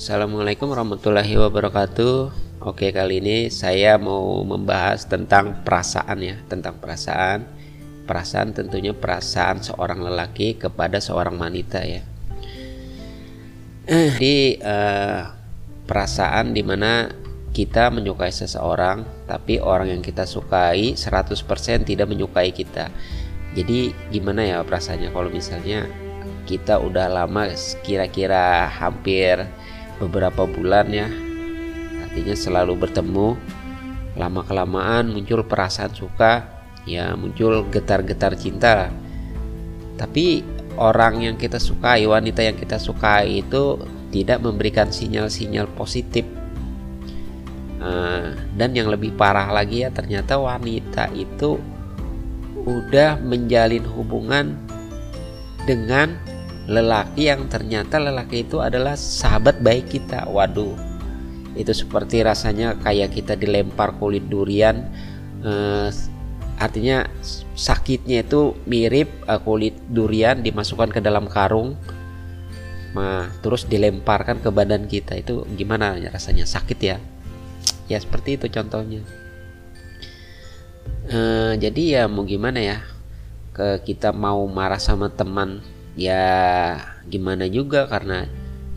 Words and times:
Assalamualaikum 0.00 0.72
warahmatullahi 0.72 1.36
wabarakatuh. 1.36 2.32
Oke, 2.64 2.88
kali 2.88 3.20
ini 3.20 3.52
saya 3.52 4.00
mau 4.00 4.40
membahas 4.48 5.04
tentang 5.04 5.60
perasaan 5.60 6.24
ya, 6.24 6.40
tentang 6.48 6.80
perasaan. 6.80 7.44
Perasaan 8.08 8.56
tentunya 8.56 8.96
perasaan 8.96 9.60
seorang 9.60 10.00
lelaki 10.00 10.56
kepada 10.56 11.04
seorang 11.04 11.36
wanita 11.36 11.84
ya. 11.84 12.00
Eh, 13.84 14.16
di 14.16 14.56
uh, 14.64 15.36
perasaan 15.84 16.56
di 16.56 16.64
mana 16.64 17.12
kita 17.52 17.92
menyukai 17.92 18.32
seseorang, 18.32 19.04
tapi 19.28 19.60
orang 19.60 19.92
yang 19.92 20.00
kita 20.00 20.24
sukai 20.24 20.96
100% 20.96 21.44
tidak 21.84 22.08
menyukai 22.08 22.56
kita. 22.56 22.88
Jadi 23.52 23.92
gimana 24.08 24.48
ya 24.48 24.64
perasaannya 24.64 25.12
kalau 25.12 25.28
misalnya 25.28 25.84
kita 26.48 26.80
udah 26.80 27.12
lama 27.12 27.52
kira-kira 27.84 28.64
hampir 28.64 29.44
beberapa 30.00 30.48
bulan 30.48 30.88
ya. 30.88 31.08
Artinya 32.08 32.34
selalu 32.34 32.74
bertemu. 32.80 33.36
Lama 34.18 34.42
kelamaan 34.42 35.14
muncul 35.14 35.46
perasaan 35.46 35.94
suka 35.94 36.48
ya 36.88 37.12
muncul 37.14 37.68
getar-getar 37.68 38.34
cinta. 38.34 38.88
Tapi 40.00 40.42
orang 40.80 41.20
yang 41.20 41.36
kita 41.36 41.60
sukai 41.60 42.08
wanita 42.08 42.40
yang 42.40 42.56
kita 42.56 42.80
sukai 42.80 43.44
itu 43.44 43.78
tidak 44.10 44.40
memberikan 44.42 44.88
sinyal-sinyal 44.90 45.68
positif. 45.76 46.24
Uh, 47.80 48.36
dan 48.60 48.76
yang 48.76 48.92
lebih 48.92 49.16
parah 49.16 49.48
lagi 49.48 49.80
ya 49.80 49.88
ternyata 49.88 50.36
wanita 50.36 51.08
itu 51.16 51.56
udah 52.68 53.16
menjalin 53.24 53.80
hubungan 53.88 54.52
dengan 55.64 56.20
lelaki 56.70 57.26
yang 57.26 57.50
ternyata 57.50 57.98
lelaki 57.98 58.46
itu 58.46 58.62
adalah 58.62 58.94
sahabat 58.94 59.58
baik 59.58 59.90
kita. 59.90 60.30
Waduh, 60.30 60.78
itu 61.58 61.74
seperti 61.74 62.22
rasanya 62.22 62.78
kayak 62.78 63.10
kita 63.10 63.34
dilempar 63.34 63.98
kulit 63.98 64.30
durian. 64.30 64.86
Eh, 65.42 65.90
artinya 66.62 67.10
sakitnya 67.58 68.22
itu 68.22 68.54
mirip 68.70 69.10
eh, 69.26 69.40
kulit 69.42 69.74
durian 69.90 70.46
dimasukkan 70.46 70.94
ke 70.94 71.00
dalam 71.02 71.26
karung, 71.26 71.74
nah, 72.94 73.26
terus 73.42 73.66
dilemparkan 73.66 74.38
ke 74.38 74.54
badan 74.54 74.86
kita. 74.86 75.18
Itu 75.18 75.50
gimana 75.58 75.98
rasanya? 75.98 76.46
Sakit 76.46 76.78
ya? 76.78 77.02
Ya 77.90 77.98
seperti 77.98 78.38
itu 78.38 78.46
contohnya. 78.46 79.02
Eh, 81.10 81.52
jadi 81.58 81.82
ya 81.98 82.02
mau 82.06 82.22
gimana 82.22 82.62
ya? 82.62 82.78
Ke 83.50 83.82
kita 83.82 84.14
mau 84.14 84.46
marah 84.46 84.78
sama 84.78 85.10
teman 85.10 85.79
ya 85.98 86.22
gimana 87.10 87.50
juga 87.50 87.86
karena 87.90 88.26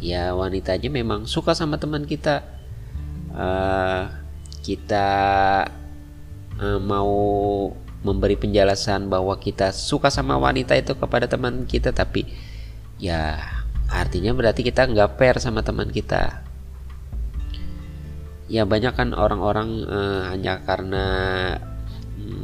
ya 0.04 0.34
wanitanya 0.36 0.90
memang 0.90 1.26
suka 1.30 1.54
sama 1.54 1.80
teman 1.80 2.04
kita. 2.08 2.44
Uh, 3.34 4.06
kita 4.64 5.10
uh, 6.62 6.80
mau 6.80 7.12
memberi 8.04 8.36
penjelasan 8.36 9.08
bahwa 9.08 9.40
kita 9.40 9.72
suka 9.72 10.12
sama 10.12 10.36
wanita 10.36 10.76
itu 10.76 10.94
kepada 10.94 11.26
teman 11.26 11.64
kita 11.64 11.96
tapi 11.96 12.28
ya 13.00 13.40
artinya 13.88 14.36
berarti 14.36 14.62
kita 14.62 14.88
nggak 14.92 15.16
fair 15.18 15.36
sama 15.40 15.64
teman 15.64 15.90
kita. 15.90 16.44
Ya 18.52 18.68
banyak 18.68 18.94
kan 18.94 19.16
orang-orang 19.16 19.88
uh, 19.88 20.22
hanya 20.30 20.62
karena 20.62 21.06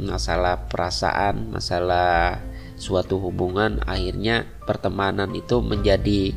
masalah 0.00 0.66
perasaan 0.68 1.52
masalah 1.52 2.40
suatu 2.80 3.20
hubungan 3.20 3.84
akhirnya 3.84 4.48
pertemanan 4.70 5.34
itu 5.34 5.58
menjadi 5.58 6.30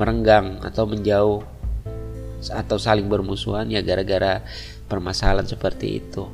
merenggang 0.00 0.64
atau 0.64 0.88
menjauh 0.88 1.44
atau 2.48 2.76
saling 2.80 3.04
bermusuhan 3.04 3.68
ya 3.68 3.84
gara-gara 3.84 4.40
permasalahan 4.88 5.44
seperti 5.44 6.00
itu. 6.00 6.24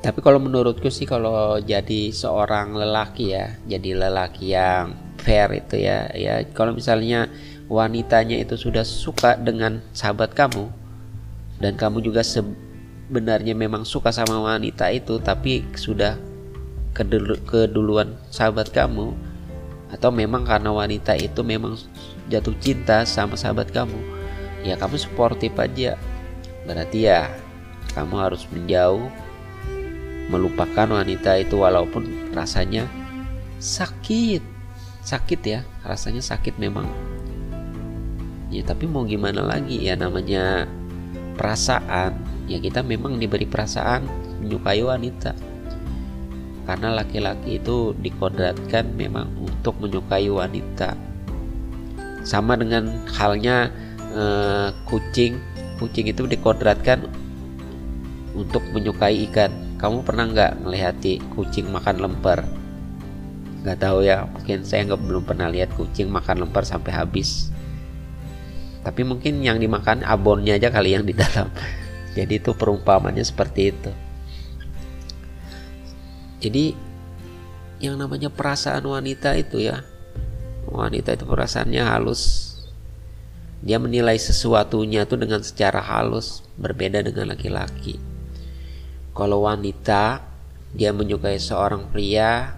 Tapi 0.00 0.24
kalau 0.24 0.40
menurutku 0.40 0.88
sih 0.88 1.04
kalau 1.04 1.60
jadi 1.60 2.14
seorang 2.14 2.72
lelaki 2.72 3.36
ya, 3.36 3.60
jadi 3.68 4.08
lelaki 4.08 4.56
yang 4.56 4.96
fair 5.20 5.52
itu 5.52 5.84
ya, 5.84 6.08
ya 6.16 6.40
kalau 6.56 6.72
misalnya 6.72 7.28
wanitanya 7.68 8.40
itu 8.40 8.56
sudah 8.56 8.86
suka 8.86 9.36
dengan 9.36 9.84
sahabat 9.92 10.32
kamu 10.32 10.70
dan 11.60 11.76
kamu 11.76 12.00
juga 12.00 12.24
sebenarnya 12.24 13.52
memang 13.52 13.84
suka 13.84 14.14
sama 14.14 14.40
wanita 14.40 14.88
itu 14.94 15.20
tapi 15.20 15.66
sudah 15.76 16.16
keduluan 17.46 18.18
sahabat 18.34 18.74
kamu 18.74 19.14
atau 19.88 20.10
memang 20.10 20.44
karena 20.44 20.74
wanita 20.74 21.14
itu 21.16 21.40
memang 21.46 21.78
jatuh 22.28 22.52
cinta 22.60 23.06
sama 23.08 23.38
sahabat 23.38 23.72
kamu 23.72 24.18
ya 24.66 24.74
kamu 24.78 24.96
sportif 24.98 25.54
aja. 25.58 25.94
Berarti 26.66 27.08
ya 27.08 27.30
kamu 27.94 28.14
harus 28.18 28.44
menjauh 28.50 29.08
melupakan 30.28 30.88
wanita 31.00 31.40
itu 31.40 31.56
walaupun 31.56 32.34
rasanya 32.34 32.86
sakit. 33.62 34.42
Sakit 35.00 35.40
ya 35.44 35.60
rasanya 35.86 36.20
sakit 36.20 36.60
memang. 36.60 36.88
Ya 38.48 38.64
tapi 38.64 38.88
mau 38.88 39.04
gimana 39.04 39.44
lagi? 39.44 39.80
Ya 39.80 39.96
namanya 39.96 40.68
perasaan. 41.36 42.16
Ya 42.48 42.60
kita 42.60 42.80
memang 42.80 43.20
diberi 43.20 43.44
perasaan 43.44 44.04
menyukai 44.40 44.80
wanita 44.80 45.36
karena 46.68 47.00
laki-laki 47.00 47.56
itu 47.56 47.96
dikodratkan 47.96 48.92
memang 48.92 49.32
untuk 49.40 49.80
menyukai 49.80 50.28
wanita. 50.28 50.92
Sama 52.28 52.60
dengan 52.60 53.08
halnya 53.08 53.72
eh, 54.12 54.68
kucing. 54.84 55.40
Kucing 55.80 56.12
itu 56.12 56.28
dikodratkan 56.28 57.08
untuk 58.36 58.60
menyukai 58.76 59.16
ikan. 59.32 59.48
Kamu 59.80 60.04
pernah 60.04 60.28
nggak 60.28 60.60
melihati 60.60 61.24
kucing 61.32 61.72
makan 61.72 62.04
lemper? 62.04 62.44
Nggak 63.64 63.78
tahu 63.88 64.04
ya 64.04 64.28
mungkin 64.28 64.60
saya 64.60 64.92
nggak 64.92 65.00
belum 65.08 65.24
pernah 65.24 65.48
lihat 65.48 65.72
kucing 65.72 66.12
makan 66.12 66.44
lemper 66.44 66.68
sampai 66.68 66.92
habis. 66.92 67.48
Tapi 68.84 69.08
mungkin 69.08 69.40
yang 69.40 69.56
dimakan 69.56 70.04
abonnya 70.04 70.60
aja 70.60 70.68
kali 70.68 70.92
yang 70.92 71.08
di 71.08 71.16
dalam. 71.16 71.48
Jadi 72.18 72.44
itu 72.44 72.52
perumpamannya 72.52 73.24
seperti 73.24 73.72
itu 73.72 74.07
jadi 76.38 76.74
yang 77.78 77.98
namanya 77.98 78.30
perasaan 78.30 78.82
wanita 78.86 79.38
itu 79.38 79.62
ya 79.62 79.82
wanita 80.68 81.16
itu 81.16 81.24
perasaannya 81.24 81.82
halus. 81.82 82.54
Dia 83.58 83.82
menilai 83.82 84.14
sesuatunya 84.14 85.02
itu 85.02 85.18
dengan 85.18 85.42
secara 85.42 85.82
halus 85.82 86.46
berbeda 86.54 87.02
dengan 87.02 87.34
laki-laki. 87.34 87.98
Kalau 89.16 89.42
wanita 89.50 90.22
dia 90.70 90.94
menyukai 90.94 91.42
seorang 91.42 91.90
pria 91.90 92.54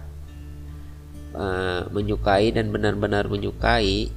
uh, 1.33 1.89
menyukai 1.89 2.53
dan 2.53 2.69
benar-benar 2.69 3.25
menyukai 3.31 4.13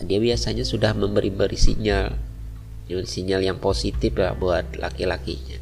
dia 0.00 0.18
biasanya 0.18 0.64
sudah 0.64 0.96
memberi-beri 0.96 1.60
sinyal. 1.60 2.16
Sinyal 2.90 3.46
yang 3.46 3.62
positif 3.62 4.18
ya 4.18 4.34
buat 4.34 4.74
laki-lakinya. 4.74 5.60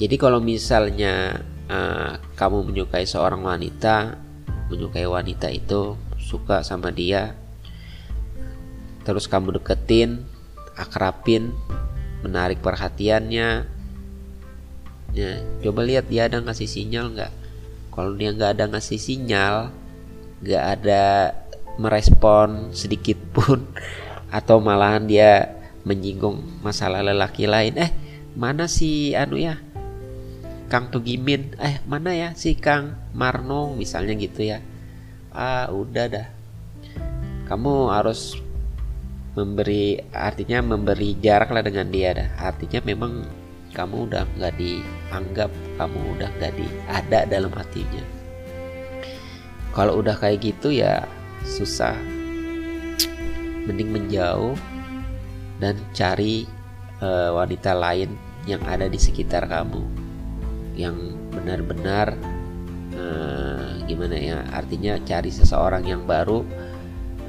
Jadi 0.00 0.16
kalau 0.16 0.40
misalnya 0.40 1.44
uh, 1.68 2.20
kamu 2.36 2.72
menyukai 2.72 3.04
seorang 3.08 3.40
wanita, 3.44 4.18
menyukai 4.68 5.04
wanita 5.08 5.48
itu, 5.48 5.96
suka 6.20 6.64
sama 6.64 6.88
dia, 6.92 7.36
terus 9.04 9.28
kamu 9.28 9.60
deketin, 9.60 10.24
akrapin, 10.76 11.52
menarik 12.24 12.60
perhatiannya, 12.64 13.68
ya 15.14 15.32
coba 15.62 15.80
lihat 15.84 16.08
dia 16.08 16.26
ada 16.28 16.40
ngasih 16.40 16.68
sinyal 16.68 17.12
nggak? 17.12 17.32
Kalau 17.94 18.12
dia 18.18 18.30
nggak 18.34 18.50
ada 18.58 18.64
ngasih 18.74 18.98
sinyal, 18.98 19.70
nggak 20.42 20.64
ada 20.80 21.02
merespon 21.78 22.72
sedikit 22.76 23.16
pun, 23.36 23.64
atau 24.28 24.58
malahan 24.60 25.04
dia 25.04 25.60
menyinggung 25.84 26.40
masalah 26.64 27.04
lelaki 27.04 27.44
lain, 27.44 27.76
eh 27.76 27.92
mana 28.34 28.66
si 28.66 29.14
anu 29.14 29.38
ya 29.38 29.63
Kang 30.64 30.88
Tugimin 30.88 31.52
eh 31.60 31.78
mana 31.84 32.16
ya 32.16 32.32
si 32.32 32.56
Kang 32.56 32.96
Marno 33.12 33.76
misalnya 33.76 34.16
gitu 34.16 34.48
ya. 34.48 34.58
Ah 35.34 35.68
udah 35.68 36.06
dah. 36.08 36.26
Kamu 37.44 37.92
harus 37.92 38.40
memberi 39.36 40.00
artinya 40.14 40.64
memberi 40.64 41.18
jarak 41.20 41.52
lah 41.52 41.60
dengan 41.60 41.92
dia 41.92 42.16
dah. 42.16 42.28
Artinya 42.40 42.80
memang 42.80 43.28
kamu 43.74 44.08
udah 44.08 44.24
nggak 44.38 44.54
dianggap 44.56 45.50
kamu 45.76 45.98
udah 46.16 46.28
nggak 46.40 46.52
di 46.56 46.66
ada 46.88 47.28
dalam 47.28 47.52
hatinya. 47.52 48.04
Kalau 49.74 50.00
udah 50.00 50.16
kayak 50.16 50.40
gitu 50.40 50.72
ya 50.72 51.04
susah. 51.44 51.98
Mending 53.64 53.90
menjauh 53.96 54.56
dan 55.60 55.76
cari 55.96 56.44
uh, 57.00 57.32
wanita 57.36 57.72
lain 57.72 58.12
yang 58.44 58.60
ada 58.68 58.92
di 58.92 59.00
sekitar 59.00 59.48
kamu 59.48 60.03
yang 60.74 60.94
benar-benar 61.30 62.18
uh, 62.98 63.78
gimana 63.86 64.16
ya 64.18 64.38
artinya 64.50 64.98
cari 65.02 65.30
seseorang 65.30 65.86
yang 65.86 66.02
baru 66.06 66.42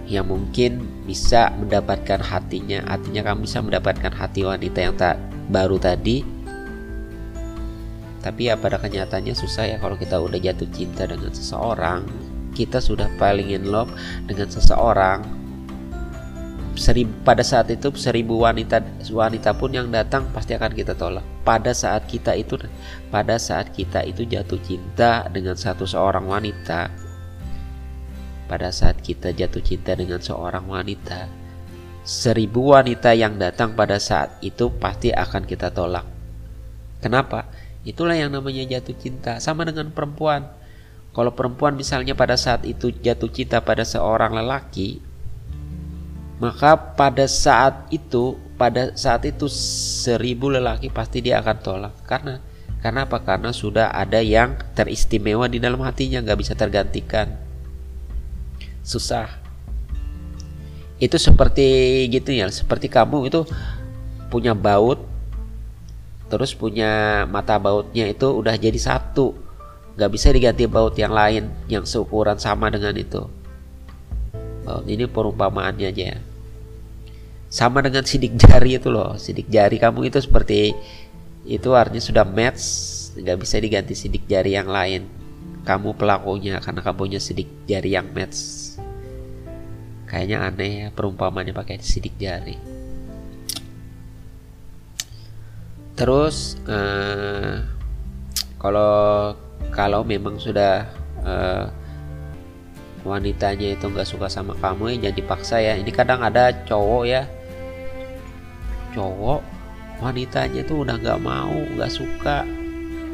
yang 0.06 0.30
mungkin 0.30 0.86
bisa 1.06 1.50
mendapatkan 1.58 2.22
hatinya 2.22 2.86
artinya 2.86 3.26
kamu 3.26 3.50
bisa 3.50 3.60
mendapatkan 3.62 4.14
hati 4.14 4.46
wanita 4.46 4.80
yang 4.82 4.96
tak 4.98 5.18
baru 5.50 5.82
tadi. 5.82 6.22
Tapi 8.22 8.50
ya 8.50 8.58
pada 8.58 8.82
kenyataannya 8.82 9.38
susah 9.38 9.70
ya 9.70 9.78
kalau 9.78 9.98
kita 9.98 10.18
udah 10.18 10.38
jatuh 10.42 10.66
cinta 10.74 11.06
dengan 11.06 11.30
seseorang. 11.30 12.06
Kita 12.58 12.82
sudah 12.82 13.06
paling 13.22 13.54
in 13.54 13.70
love 13.70 13.94
dengan 14.26 14.50
seseorang. 14.50 15.22
Seribu, 16.74 17.14
pada 17.22 17.46
saat 17.46 17.70
itu 17.70 17.94
seribu 17.94 18.42
wanita 18.42 18.82
wanita 19.14 19.54
pun 19.54 19.74
yang 19.74 19.94
datang 19.94 20.26
pasti 20.34 20.58
akan 20.58 20.74
kita 20.74 20.98
tolak 20.98 21.35
pada 21.46 21.72
saat 21.72 22.10
kita 22.10 22.34
itu 22.34 22.58
pada 23.14 23.38
saat 23.38 23.70
kita 23.72 24.02
itu 24.04 24.26
jatuh 24.26 24.60
cinta 24.66 25.30
dengan 25.30 25.54
satu 25.54 25.86
seorang 25.86 26.26
wanita 26.26 27.06
pada 28.46 28.70
saat 28.70 29.02
kita 29.02 29.34
jatuh 29.34 29.62
cinta 29.62 29.98
dengan 29.98 30.22
seorang 30.22 30.70
wanita, 30.70 31.26
seribu 32.06 32.78
wanita 32.78 33.18
yang 33.18 33.42
datang 33.42 33.74
pada 33.74 33.98
saat 33.98 34.38
itu 34.46 34.70
pasti 34.78 35.10
akan 35.10 35.44
kita 35.50 35.74
tolak. 35.74 36.06
Kenapa? 37.02 37.50
Itulah 37.86 38.18
yang 38.18 38.34
namanya 38.34 38.66
jatuh 38.78 38.98
cinta. 38.98 39.38
Sama 39.42 39.66
dengan 39.66 39.90
perempuan. 39.90 40.46
Kalau 41.14 41.32
perempuan 41.34 41.74
misalnya 41.74 42.14
pada 42.14 42.38
saat 42.38 42.66
itu 42.70 42.94
jatuh 42.94 43.34
cinta 43.34 43.62
pada 43.66 43.82
seorang 43.82 44.36
lelaki, 44.36 45.02
maka 46.38 46.76
pada 46.76 47.26
saat 47.26 47.88
itu, 47.90 48.36
pada 48.56 48.96
saat 48.96 49.28
itu 49.28 49.52
seribu 49.52 50.48
lelaki 50.48 50.88
pasti 50.88 51.19
dia 51.19 51.44
akan 51.44 51.57
tolak. 51.60 51.94
Karena 52.07 52.40
karena 52.80 53.04
apa? 53.04 53.19
Karena 53.24 53.52
sudah 53.52 53.92
ada 53.92 54.22
yang 54.24 54.56
teristimewa 54.78 55.50
di 55.52 55.60
dalam 55.60 55.81
hatinya, 55.84 56.24
nggak 56.24 56.40
bisa 56.40 56.54
tergantikan. 56.56 57.36
Susah. 58.86 59.28
Itu 61.02 61.19
seperti 61.19 62.07
gitu 62.07 62.31
ya 62.31 62.48
seperti 62.48 62.88
kamu 62.88 63.28
itu 63.28 63.44
punya 64.31 64.56
baut 64.56 65.04
terus 66.31 66.56
punya 66.58 67.24
mata 67.30 67.60
bautnya 67.60 68.08
itu 68.08 68.31
udah 68.31 68.56
jadi 68.56 68.80
satu. 68.80 69.36
Nggak 70.00 70.12
bisa 70.12 70.28
diganti 70.31 70.63
baut 70.68 70.96
yang 70.96 71.12
lain 71.12 71.51
yang 71.68 71.84
seukuran 71.84 72.40
sama 72.40 72.72
dengan 72.72 72.96
itu. 72.96 73.28
Ini 74.66 75.06
perumpamaannya 75.10 75.90
aja 75.94 76.06
ya 76.18 76.35
sama 77.50 77.80
dengan 77.86 78.04
sidik 78.04 78.36
jari 78.36 78.78
itu 78.78 78.90
loh. 78.92 79.16
Sidik 79.16 79.48
jari 79.48 79.78
kamu 79.80 80.10
itu 80.10 80.20
seperti 80.22 80.76
itu 81.46 81.70
artinya 81.78 82.02
sudah 82.02 82.26
match 82.26 82.64
nggak 83.16 83.38
bisa 83.40 83.56
diganti 83.62 83.94
sidik 83.96 84.26
jari 84.28 84.58
yang 84.58 84.68
lain. 84.68 85.08
Kamu 85.66 85.98
pelakunya 85.98 86.62
karena 86.62 86.82
kamu 86.86 86.98
punya 86.98 87.20
sidik 87.22 87.50
jari 87.66 87.96
yang 87.98 88.12
match. 88.14 88.78
Kayaknya 90.06 90.38
aneh 90.46 90.72
ya 90.86 90.88
perumpamannya 90.94 91.54
pakai 91.56 91.82
sidik 91.82 92.14
jari. 92.22 92.58
Terus 95.96 96.60
uh, 96.68 97.66
kalau 98.60 99.34
kalau 99.72 100.04
memang 100.04 100.38
sudah 100.38 100.86
uh, 101.24 101.66
wanitanya 103.06 103.78
itu 103.78 103.86
nggak 103.86 104.10
suka 104.10 104.28
sama 104.28 104.57
kamu 104.57 104.98
ya 104.98 105.07
jangan 105.07 105.18
dipaksa 105.22 105.56
ya. 105.62 105.74
Ini 105.78 105.92
kadang 105.94 106.25
ada 106.25 106.50
cowok 106.66 107.04
ya, 107.06 107.24
cowok 108.98 109.42
wanitanya 110.02 110.62
tuh 110.66 110.84
udah 110.84 111.00
nggak 111.00 111.22
mau 111.24 111.56
nggak 111.56 111.92
suka 111.94 112.44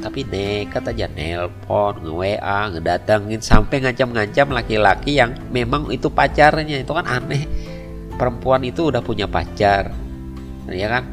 tapi 0.02 0.26
nekat 0.26 0.82
aja 0.82 1.06
nelpon, 1.14 2.02
nge-WA, 2.02 2.74
ngedatengin 2.74 3.38
sampai 3.38 3.86
ngancam-ngancam 3.86 4.50
laki-laki 4.50 5.22
yang 5.22 5.38
memang 5.54 5.94
itu 5.94 6.10
pacarnya. 6.10 6.82
Itu 6.82 6.98
kan 6.98 7.06
aneh. 7.06 7.46
Perempuan 8.18 8.66
itu 8.66 8.90
udah 8.90 9.06
punya 9.06 9.30
pacar. 9.30 9.94
Ya 10.68 10.88
kan? 10.90 11.06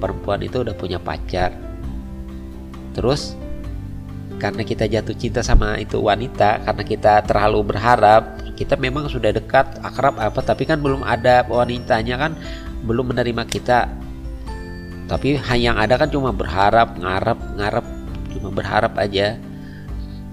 Perempuan 0.00 0.40
itu 0.40 0.64
udah 0.64 0.72
punya 0.72 0.96
pacar. 0.96 1.52
Terus 2.96 3.36
karena 4.42 4.66
kita 4.66 4.90
jatuh 4.90 5.14
cinta 5.14 5.38
sama 5.38 5.78
itu 5.78 6.02
wanita, 6.02 6.66
karena 6.66 6.82
kita 6.82 7.22
terlalu 7.22 7.70
berharap, 7.70 8.42
kita 8.58 8.74
memang 8.74 9.06
sudah 9.06 9.30
dekat, 9.30 9.78
akrab 9.86 10.18
apa, 10.18 10.42
tapi 10.42 10.66
kan 10.66 10.82
belum 10.82 11.06
ada 11.06 11.46
wanitanya 11.46 12.18
kan 12.18 12.34
belum 12.82 13.14
menerima 13.14 13.46
kita. 13.46 13.86
Tapi 15.06 15.38
yang 15.62 15.78
ada 15.78 15.94
kan 15.94 16.10
cuma 16.10 16.34
berharap, 16.34 16.98
ngarep, 16.98 17.38
ngarep, 17.54 17.86
cuma 18.34 18.50
berharap 18.50 18.98
aja. 18.98 19.38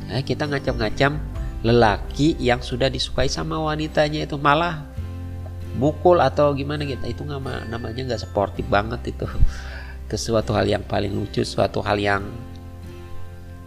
Nah, 0.09 0.25
kita 0.25 0.49
ngacam-ngacam 0.49 1.21
lelaki 1.61 2.33
yang 2.41 2.65
sudah 2.65 2.89
disukai 2.89 3.29
sama 3.29 3.61
wanitanya 3.61 4.25
itu 4.25 4.41
malah 4.41 4.89
mukul 5.77 6.17
atau 6.17 6.49
gimana 6.57 6.81
gitu. 6.81 7.05
Itu 7.05 7.21
nggak 7.29 7.69
namanya 7.69 8.01
nggak 8.09 8.25
sportif 8.25 8.65
banget 8.65 9.13
itu. 9.13 9.29
Itu 10.09 10.17
hal 10.33 10.65
yang 10.65 10.81
paling 10.81 11.13
lucu 11.13 11.45
suatu 11.45 11.85
hal 11.85 12.01
yang 12.01 12.25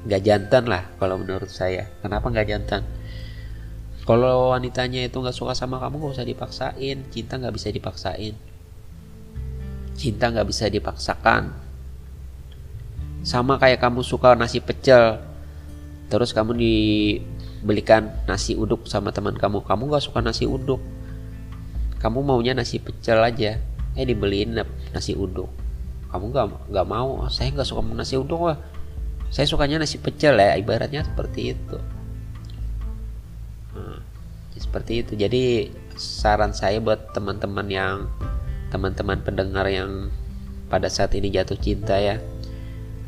nggak 0.03 0.23
jantan 0.23 0.65
lah 0.67 0.83
kalau 0.99 1.19
menurut 1.19 1.51
saya. 1.51 1.87
Kenapa 2.03 2.27
nggak 2.27 2.49
jantan? 2.49 2.83
Kalau 4.03 4.51
wanitanya 4.51 5.07
itu 5.07 5.15
nggak 5.15 5.37
suka 5.37 5.55
sama 5.55 5.79
kamu 5.79 6.03
nggak 6.03 6.15
usah 6.19 6.27
dipaksain. 6.27 6.99
Cinta 7.15 7.39
nggak 7.39 7.55
bisa 7.55 7.69
dipaksain. 7.71 8.35
Cinta 9.95 10.25
nggak 10.35 10.49
bisa 10.51 10.67
dipaksakan. 10.67 11.55
Sama 13.23 13.63
kayak 13.63 13.79
kamu 13.79 14.03
suka 14.03 14.35
nasi 14.35 14.59
pecel 14.59 15.23
terus 16.11 16.35
kamu 16.35 16.53
dibelikan 16.59 18.11
nasi 18.27 18.59
uduk 18.59 18.91
sama 18.91 19.15
teman 19.15 19.39
kamu. 19.39 19.63
Kamu 19.63 19.87
gak 19.95 20.05
suka 20.05 20.19
nasi 20.19 20.45
uduk. 20.45 20.83
Kamu 22.03 22.27
maunya 22.27 22.53
nasi 22.59 22.83
pecel 22.83 23.23
aja. 23.23 23.63
Eh 23.95 24.05
dibeliin 24.05 24.59
nasi 24.91 25.15
uduk. 25.15 25.49
Kamu 26.11 26.35
gak 26.35 26.69
gak 26.75 26.87
mau. 26.91 27.23
Saya 27.31 27.55
gak 27.55 27.65
suka 27.65 27.81
nasi 27.95 28.19
uduk 28.19 28.51
wah 28.51 28.59
saya 29.33 29.49
sukanya 29.49 29.81
nasi 29.81 29.97
pecel 29.97 30.37
ya 30.37 30.61
ibaratnya 30.61 31.09
seperti 31.09 31.57
itu. 31.57 31.81
Nah, 33.73 34.05
seperti 34.53 35.01
itu. 35.01 35.17
Jadi 35.17 35.73
saran 35.97 36.53
saya 36.53 36.85
buat 36.85 37.17
teman-teman 37.17 37.65
yang 37.73 38.13
teman-teman 38.69 39.25
pendengar 39.25 39.65
yang 39.73 40.13
pada 40.69 40.93
saat 40.93 41.17
ini 41.17 41.33
jatuh 41.33 41.57
cinta 41.57 41.97
ya 41.97 42.21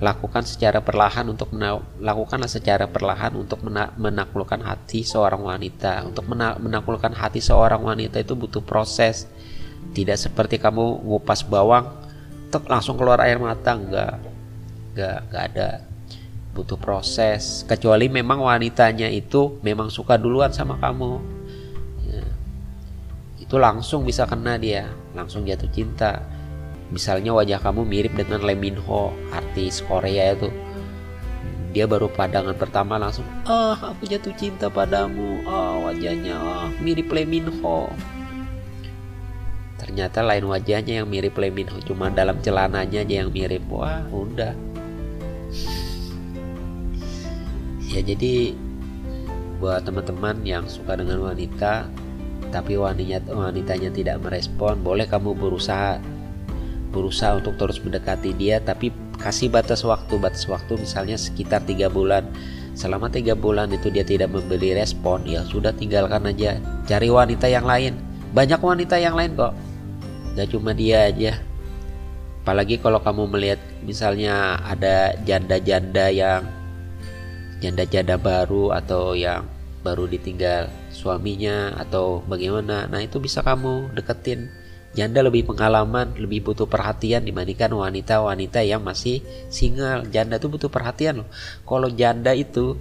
lakukan 0.00 0.44
secara 0.44 0.85
perlahan 0.85 1.29
untuk 1.29 1.53
lakukanlah 2.00 2.50
secara 2.50 2.88
perlahan 2.91 3.37
untuk 3.37 3.61
menaklukkan 4.00 4.65
hati 4.65 5.05
seorang 5.05 5.44
wanita. 5.44 6.08
Untuk 6.08 6.25
menaklukkan 6.32 7.13
hati 7.13 7.44
seorang 7.44 7.84
wanita 7.84 8.25
itu 8.25 8.32
butuh 8.32 8.65
proses. 8.65 9.29
Tidak 9.93 10.17
seperti 10.17 10.56
kamu 10.56 11.05
ngupas 11.05 11.44
bawang 11.44 11.84
tek 12.48 12.65
langsung 12.65 12.96
keluar 12.96 13.20
air 13.22 13.37
mata. 13.37 13.77
Enggak 13.77 14.25
enggak 14.93 15.19
enggak 15.29 15.44
ada 15.53 15.69
butuh 16.55 16.79
proses. 16.79 17.67
Kecuali 17.67 18.06
memang 18.06 18.39
wanitanya 18.39 19.11
itu 19.11 19.58
memang 19.67 19.91
suka 19.91 20.15
duluan 20.15 20.55
sama 20.55 20.79
kamu. 20.79 21.19
Ya. 22.06 22.25
itu 23.43 23.56
langsung 23.58 24.06
bisa 24.06 24.25
kena 24.25 24.56
dia 24.56 24.89
langsung 25.13 25.43
jatuh 25.43 25.69
cinta. 25.75 26.23
Misalnya 26.94 27.34
wajah 27.34 27.58
kamu 27.58 27.82
mirip 27.82 28.15
dengan 28.15 28.46
Lee 28.46 28.55
Min 28.55 28.79
Ho 28.87 29.11
artis 29.34 29.82
Korea 29.82 30.32
itu. 30.32 30.49
Dia 31.75 31.91
baru 31.91 32.06
pandangan 32.06 32.55
pertama 32.55 33.03
langsung 33.03 33.27
ah 33.51 33.75
aku 33.75 34.06
jatuh 34.06 34.31
cinta 34.39 34.70
padamu. 34.70 35.43
Ah 35.43 35.91
wajahnya 35.91 36.39
ah 36.39 36.70
mirip 36.79 37.11
Lee 37.11 37.27
Min 37.27 37.51
Ho. 37.61 37.91
Ternyata 39.75 40.23
lain 40.23 40.46
wajahnya 40.46 41.03
yang 41.03 41.11
mirip 41.11 41.34
Lee 41.34 41.51
Min 41.51 41.67
Ho 41.75 41.82
cuma 41.82 42.15
dalam 42.15 42.39
celananya 42.41 43.03
aja 43.03 43.27
yang 43.27 43.34
mirip. 43.34 43.67
Wah 43.67 44.06
udah 44.06 44.55
ya 47.94 48.03
jadi 48.03 48.58
buat 49.63 49.86
teman-teman 49.86 50.43
yang 50.43 50.67
suka 50.67 50.98
dengan 50.98 51.22
wanita 51.22 51.86
tapi 52.55 52.79
wanitanya 52.79 53.19
wanitanya 53.34 53.91
tidak 53.91 54.22
merespon 54.22 54.79
boleh 54.79 55.10
kamu 55.10 55.34
berusaha. 55.34 55.98
Berusaha 56.94 57.43
untuk 57.43 57.58
terus 57.58 57.82
mendekati 57.82 58.31
dia 58.39 58.63
tapi 58.63 58.94
kasih 59.19 59.51
batas 59.51 59.82
waktu. 59.82 60.15
Batas 60.22 60.46
waktu 60.46 60.79
misalnya 60.79 61.19
sekitar 61.19 61.67
tiga 61.67 61.91
bulan. 61.91 62.31
Selama 62.79 63.10
tiga 63.10 63.34
bulan 63.34 63.74
itu 63.74 63.91
dia 63.91 64.06
tidak 64.06 64.31
membeli 64.31 64.74
respon 64.74 65.27
ya 65.27 65.43
sudah 65.43 65.74
tinggalkan 65.74 66.31
aja. 66.31 66.63
Cari 66.86 67.10
wanita 67.10 67.51
yang 67.51 67.67
lain. 67.67 67.98
Banyak 68.31 68.63
wanita 68.63 69.03
yang 69.03 69.19
lain 69.19 69.34
kok. 69.34 69.55
Gak 70.39 70.55
cuma 70.55 70.70
dia 70.74 71.10
aja. 71.10 71.43
Apalagi 72.46 72.79
kalau 72.79 73.03
kamu 73.03 73.34
melihat 73.34 73.58
misalnya 73.82 74.63
ada 74.63 75.19
janda-janda 75.27 76.06
yang 76.15 76.46
janda-janda 77.65 78.21
baru 78.21 78.77
atau 78.77 79.17
yang 79.17 79.49
baru 79.81 80.05
ditinggal 80.05 80.69
suaminya 80.93 81.73
atau 81.81 82.21
bagaimana 82.29 82.89
nah 82.89 83.01
itu 83.01 83.17
bisa 83.21 83.41
kamu 83.41 83.93
deketin 83.97 84.53
Janda 84.94 85.27
lebih 85.27 85.51
pengalaman, 85.51 86.15
lebih 86.15 86.47
butuh 86.47 86.71
perhatian 86.71 87.27
dibandingkan 87.27 87.67
wanita-wanita 87.67 88.63
yang 88.63 88.79
masih 88.79 89.27
single. 89.51 90.06
Janda 90.06 90.39
itu 90.39 90.47
butuh 90.47 90.71
perhatian 90.71 91.19
loh. 91.19 91.29
Kalau 91.67 91.91
janda 91.91 92.31
itu 92.31 92.79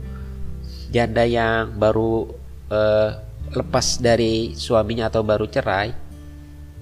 janda 0.94 1.26
yang 1.26 1.74
baru 1.74 2.30
uh, 2.70 3.10
lepas 3.54 3.98
dari 3.98 4.54
suaminya 4.54 5.10
atau 5.10 5.26
baru 5.26 5.50
cerai 5.50 5.90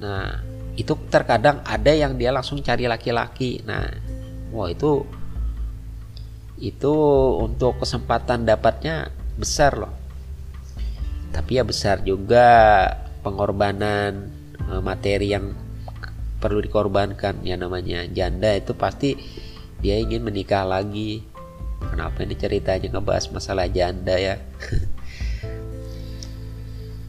nah 0.01 0.43
itu 0.75 0.97
terkadang 1.07 1.61
ada 1.63 1.91
yang 1.95 2.19
dia 2.19 2.35
langsung 2.35 2.59
cari 2.59 2.89
laki-laki 2.91 3.63
nah 3.63 3.87
wah 4.51 4.67
itu 4.67 5.07
itu 6.61 6.93
untuk 7.41 7.81
kesempatan 7.81 8.45
dapatnya 8.45 9.09
besar 9.33 9.81
loh. 9.81 9.93
Tapi 11.33 11.57
ya 11.57 11.65
besar 11.65 12.05
juga 12.05 12.45
pengorbanan 13.25 14.29
eh, 14.69 14.81
materi 14.85 15.33
yang 15.33 15.57
perlu 16.37 16.61
dikorbankan. 16.61 17.41
Ya 17.41 17.57
namanya 17.57 18.05
janda 18.05 18.53
itu 18.53 18.77
pasti 18.77 19.17
dia 19.81 19.97
ingin 19.97 20.21
menikah 20.21 20.61
lagi. 20.61 21.25
Kenapa 21.81 22.21
ini 22.21 22.37
ceritanya 22.37 22.93
ngebahas 22.93 23.25
masalah 23.33 23.65
janda 23.65 24.13
ya? 24.21 24.37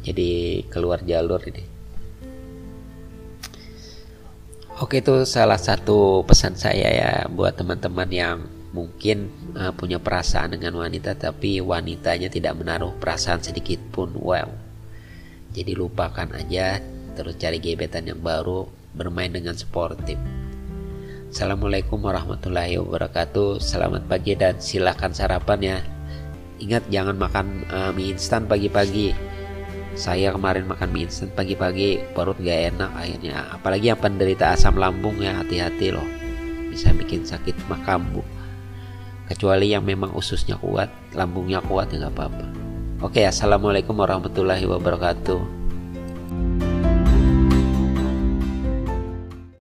Jadi 0.08 0.64
keluar 0.72 1.04
jalur 1.04 1.44
ini. 1.44 1.68
Oke 4.80 5.04
itu 5.04 5.28
salah 5.28 5.60
satu 5.60 6.24
pesan 6.26 6.56
saya 6.58 6.88
ya 6.90 7.12
buat 7.28 7.54
teman-teman 7.54 8.08
yang 8.10 8.38
mungkin 8.72 9.28
uh, 9.52 9.70
punya 9.76 10.00
perasaan 10.00 10.56
dengan 10.56 10.80
wanita 10.80 11.12
tapi 11.14 11.60
wanitanya 11.60 12.32
tidak 12.32 12.56
menaruh 12.56 12.96
perasaan 12.96 13.44
sedikit 13.44 13.78
pun. 13.92 14.16
Wow. 14.16 14.48
Jadi 15.52 15.76
lupakan 15.76 16.32
aja 16.32 16.80
terus 17.12 17.36
cari 17.36 17.60
gebetan 17.60 18.08
yang 18.08 18.24
baru 18.24 18.64
bermain 18.96 19.28
dengan 19.28 19.52
sportif. 19.52 20.16
Assalamualaikum 21.28 22.00
warahmatullahi 22.00 22.80
wabarakatuh. 22.80 23.60
Selamat 23.60 24.04
pagi 24.08 24.36
dan 24.36 24.56
silahkan 24.56 25.12
sarapan 25.12 25.60
ya. 25.60 25.78
Ingat 26.60 26.88
jangan 26.88 27.16
makan 27.16 27.68
uh, 27.68 27.92
mie 27.92 28.16
instan 28.16 28.48
pagi-pagi. 28.48 29.12
Saya 29.92 30.32
kemarin 30.32 30.64
makan 30.64 30.88
mie 30.88 31.04
instan 31.08 31.28
pagi-pagi 31.36 32.00
Perut 32.16 32.40
gak 32.40 32.76
enak 32.76 32.92
akhirnya. 32.96 33.36
Apalagi 33.52 33.92
yang 33.92 34.00
penderita 34.00 34.56
asam 34.56 34.80
lambung 34.80 35.20
ya 35.20 35.40
hati-hati 35.40 35.92
loh. 35.92 36.08
Bisa 36.72 36.92
bikin 36.96 37.24
sakit 37.28 37.68
mah 37.68 37.80
kambuh 37.84 38.24
kecuali 39.30 39.70
yang 39.70 39.86
memang 39.86 40.12
ususnya 40.16 40.58
kuat 40.58 40.90
lambungnya 41.14 41.62
kuat 41.64 41.92
ya 41.94 42.06
nggak 42.06 42.14
apa-apa. 42.14 42.46
Oke 43.02 43.26
assalamualaikum 43.26 43.98
warahmatullahi 43.98 44.62
wabarakatuh 44.66 45.61